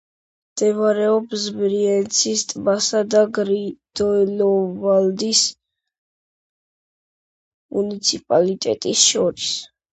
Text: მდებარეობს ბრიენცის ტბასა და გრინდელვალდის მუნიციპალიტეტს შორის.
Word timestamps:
მდებარეობს 0.53 1.43
ბრიენცის 1.57 2.43
ტბასა 2.53 3.03
და 3.17 3.21
გრინდელვალდის 3.37 5.45
მუნიციპალიტეტს 7.79 9.09
შორის. 9.15 9.57